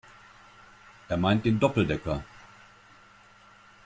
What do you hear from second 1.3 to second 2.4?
den Doppeldecker.